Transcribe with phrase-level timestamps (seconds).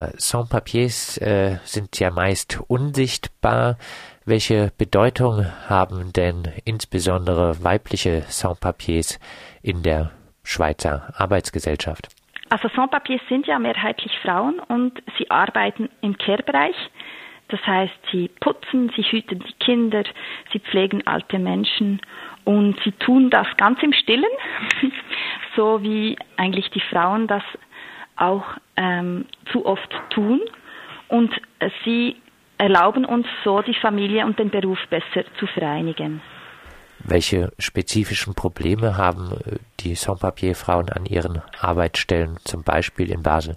[0.00, 3.78] Sans-Papiers äh, sind ja meist unsichtbar.
[4.24, 9.18] Welche Bedeutung haben denn insbesondere weibliche Sans-Papiers
[9.60, 10.12] in der
[10.44, 12.08] Schweizer Arbeitsgesellschaft?
[12.48, 16.76] Also Sans-Papiers sind ja mehrheitlich Frauen und sie arbeiten im Care-Bereich.
[17.48, 20.04] Das heißt, sie putzen, sie hüten die Kinder,
[20.52, 22.00] sie pflegen alte Menschen
[22.44, 24.30] und sie tun das ganz im Stillen,
[25.56, 27.42] so wie eigentlich die Frauen das
[28.20, 28.44] auch
[28.76, 30.40] ähm, zu oft tun.
[31.08, 32.16] Und äh, sie
[32.58, 36.20] erlauben uns so, die Familie und den Beruf besser zu vereinigen.
[37.04, 43.56] Welche spezifischen Probleme haben äh, die Sans-Papier-Frauen an ihren Arbeitsstellen, zum Beispiel in Basel?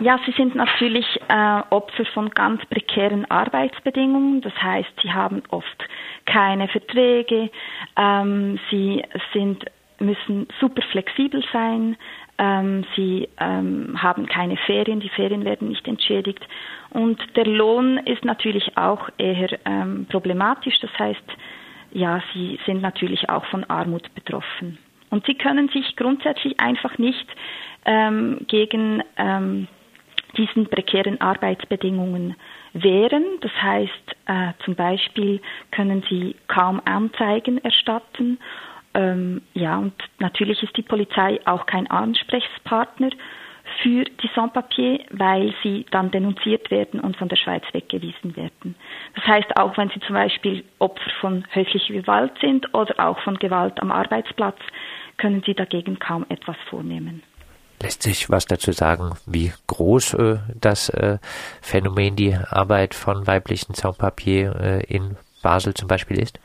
[0.00, 4.40] Ja, sie sind natürlich äh, Opfer von ganz prekären Arbeitsbedingungen.
[4.42, 5.88] Das heißt, sie haben oft
[6.24, 7.50] keine Verträge,
[7.96, 9.02] ähm, sie
[9.32, 9.64] sind,
[9.98, 11.96] müssen super flexibel sein,
[12.38, 16.46] ähm, sie ähm, haben keine Ferien, die Ferien werden nicht entschädigt.
[16.90, 20.78] Und der Lohn ist natürlich auch eher ähm, problematisch.
[20.80, 21.24] Das heißt,
[21.92, 24.78] ja, sie sind natürlich auch von Armut betroffen.
[25.10, 27.26] Und sie können sich grundsätzlich einfach nicht
[27.84, 29.66] ähm, gegen ähm,
[30.36, 32.36] diesen prekären Arbeitsbedingungen
[32.74, 33.24] wehren.
[33.40, 38.38] Das heißt, äh, zum Beispiel können sie kaum Anzeigen erstatten.
[38.94, 43.10] Ähm, ja, und natürlich ist die Polizei auch kein Ansprechpartner
[43.82, 48.74] für die Sans-Papier, weil sie dann denunziert werden und von der Schweiz weggewiesen werden.
[49.14, 53.38] Das heißt, auch wenn sie zum Beispiel Opfer von häuslicher Gewalt sind oder auch von
[53.38, 54.58] Gewalt am Arbeitsplatz,
[55.16, 57.22] können sie dagegen kaum etwas vornehmen.
[57.80, 61.18] Lässt sich was dazu sagen, wie groß äh, das äh,
[61.62, 66.40] Phänomen die Arbeit von weiblichen Sans-Papier äh, in Basel zum Beispiel ist?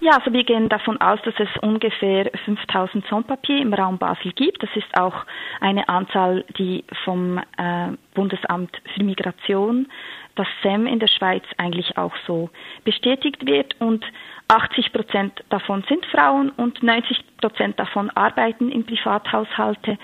[0.00, 4.62] Ja, also wir gehen davon aus, dass es ungefähr 5000 Sans-Papier im Raum Basel gibt.
[4.62, 5.26] Das ist auch
[5.60, 9.88] eine Anzahl, die vom äh, Bundesamt für Migration,
[10.36, 12.48] das SEM in der Schweiz eigentlich auch so
[12.84, 13.74] bestätigt wird.
[13.80, 14.04] Und
[14.46, 19.98] 80 Prozent davon sind Frauen und 90 Prozent davon arbeiten in Privathaushalte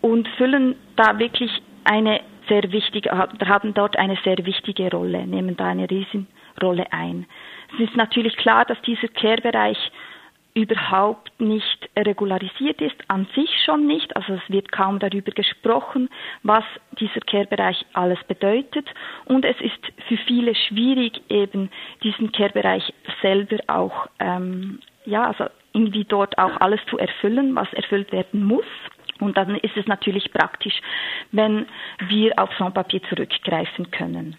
[0.00, 1.50] und füllen da wirklich
[1.84, 5.88] eine sehr wichtige, haben dort eine sehr wichtige Rolle, nehmen da eine
[6.54, 7.26] Riesenrolle ein.
[7.74, 9.78] Es ist natürlich klar, dass dieser Care-Bereich
[10.56, 14.14] überhaupt nicht regularisiert ist, an sich schon nicht.
[14.16, 16.08] Also es wird kaum darüber gesprochen,
[16.44, 16.62] was
[17.00, 18.86] dieser Care-Bereich alles bedeutet.
[19.24, 21.70] Und es ist für viele schwierig, eben
[22.04, 28.12] diesen Care-Bereich selber auch, ähm, ja, also irgendwie dort auch alles zu erfüllen, was erfüllt
[28.12, 28.64] werden muss.
[29.18, 30.80] Und dann ist es natürlich praktisch,
[31.32, 31.66] wenn
[32.08, 34.36] wir auf Sans-Papier zurückgreifen können.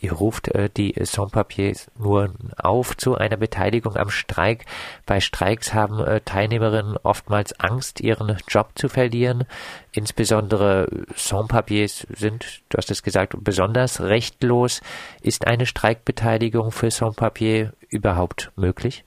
[0.00, 4.64] Ihr ruft äh, die Sans-Papiers nur auf zu einer Beteiligung am Streik.
[5.04, 9.44] Bei Streiks haben äh, Teilnehmerinnen oftmals Angst, ihren Job zu verlieren.
[9.92, 14.80] Insbesondere Sans-Papiers sind, du hast es gesagt, besonders rechtlos.
[15.20, 19.04] Ist eine Streikbeteiligung für Sans-Papier überhaupt möglich?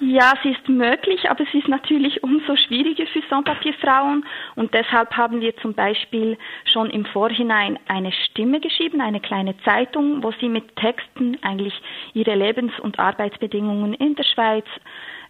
[0.00, 5.40] Ja, sie ist möglich, aber sie ist natürlich umso schwieriger für Sans-Papier-Frauen und deshalb haben
[5.40, 10.74] wir zum Beispiel schon im Vorhinein eine Stimme geschrieben, eine kleine Zeitung, wo sie mit
[10.76, 11.74] Texten eigentlich
[12.12, 14.66] ihre Lebens- und Arbeitsbedingungen in der Schweiz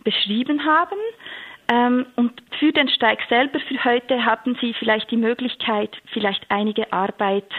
[0.02, 0.98] beschrieben haben.
[1.68, 6.92] Ähm, und für den Streik selber, für heute, hatten sie vielleicht die Möglichkeit, vielleicht einige
[6.92, 7.50] Arbeit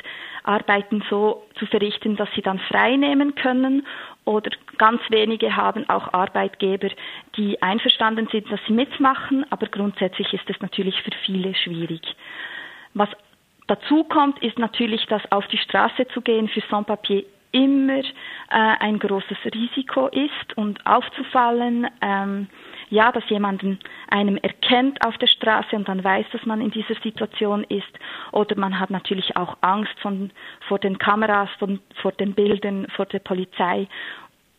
[0.47, 3.85] Arbeiten so zu verrichten, dass sie dann frei nehmen können.
[4.25, 6.89] Oder ganz wenige haben auch Arbeitgeber,
[7.35, 12.01] die einverstanden sind, dass sie mitmachen, aber grundsätzlich ist es natürlich für viele schwierig.
[12.93, 13.09] Was
[13.67, 18.03] dazu kommt, ist natürlich, dass auf die Straße zu gehen für Sans-Papier immer äh,
[18.49, 21.87] ein großes Risiko ist und aufzufallen.
[22.01, 22.47] Ähm,
[22.89, 23.79] ja, dass jemanden
[24.09, 27.83] einem erkennt auf der Straße und dann weiß, dass man in dieser Situation ist.
[28.31, 30.31] Oder man hat natürlich auch Angst von,
[30.67, 33.87] vor den Kameras, von, vor den Bildern, vor der Polizei.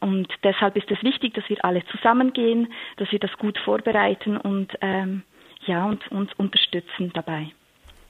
[0.01, 4.73] Und deshalb ist es wichtig, dass wir alle zusammengehen, dass wir das gut vorbereiten und
[4.81, 5.23] ähm,
[5.67, 7.51] ja und uns unterstützen dabei.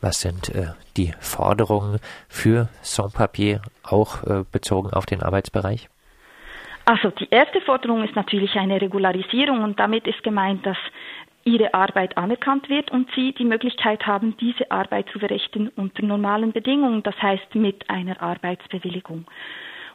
[0.00, 5.88] Was sind äh, die Forderungen für Sans-Papier, auch äh, bezogen auf den Arbeitsbereich?
[6.86, 10.76] Also die erste Forderung ist natürlich eine Regularisierung und damit ist gemeint, dass
[11.42, 16.52] ihre Arbeit anerkannt wird und sie die Möglichkeit haben, diese Arbeit zu verrichten unter normalen
[16.52, 19.26] Bedingungen, das heißt mit einer Arbeitsbewilligung.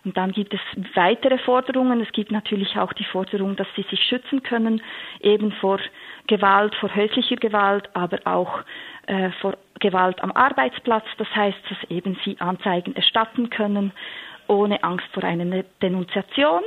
[0.03, 0.59] Und dann gibt es
[0.95, 2.01] weitere Forderungen.
[2.01, 4.81] Es gibt natürlich auch die Forderung, dass sie sich schützen können,
[5.21, 5.79] eben vor
[6.27, 8.61] Gewalt, vor häuslicher Gewalt, aber auch
[9.07, 11.05] äh, vor Gewalt am Arbeitsplatz.
[11.17, 13.93] Das heißt, dass eben sie Anzeigen erstatten können,
[14.51, 16.62] ohne Angst vor einer Denunziation.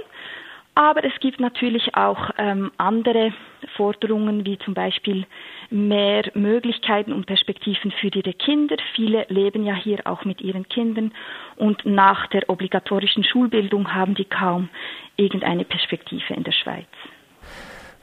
[0.76, 3.32] Aber es gibt natürlich auch ähm, andere
[3.76, 5.24] Forderungen, wie zum Beispiel
[5.70, 8.76] mehr Möglichkeiten und Perspektiven für ihre Kinder.
[8.96, 11.12] Viele leben ja hier auch mit ihren Kindern
[11.56, 14.68] und nach der obligatorischen Schulbildung haben die kaum
[15.16, 16.88] irgendeine Perspektive in der Schweiz.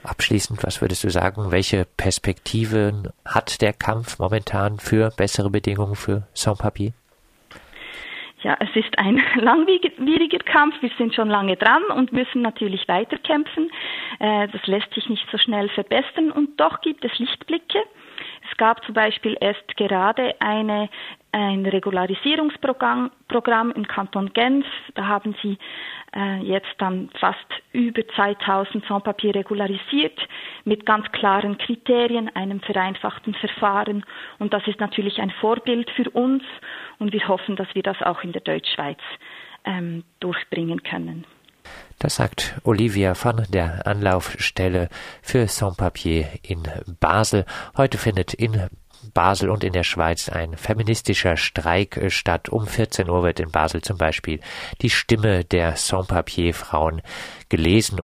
[0.04, 6.25] Abschließend, was würdest du sagen, welche Perspektiven hat der Kampf momentan für bessere Bedingungen für
[6.33, 6.94] Sans-Papier?
[8.44, 10.82] Ja, es ist ein langwieriger Kampf.
[10.82, 13.70] Wir sind schon lange dran und müssen natürlich weiterkämpfen.
[14.20, 17.80] Äh, das lässt sich nicht so schnell verbessern und doch gibt es Lichtblicke.
[18.50, 20.90] Es gab zum Beispiel erst gerade eine,
[21.32, 24.66] ein Regularisierungsprogramm Programm im Kanton Genf.
[24.96, 25.58] Da haben sie
[26.16, 30.20] äh, jetzt dann fast über 2000 Sans-Papier regularisiert
[30.66, 34.04] mit ganz klaren Kriterien, einem vereinfachten Verfahren.
[34.40, 36.44] Und das ist natürlich ein Vorbild für uns
[37.01, 39.00] und wir hoffen, dass wir das auch in der Deutschschweiz
[39.65, 41.25] ähm, durchbringen können.
[42.00, 44.88] Das sagt Olivia von der Anlaufstelle
[45.21, 46.63] für Sans-Papier in
[47.00, 47.45] Basel.
[47.75, 48.68] Heute findet in
[49.13, 52.50] Basel und in der Schweiz ein feministischer Streik statt.
[52.50, 54.39] Um 14 Uhr wird in Basel zum Beispiel
[54.81, 57.01] die Stimme der Sans-Papier-Frauen
[57.50, 58.00] gelesen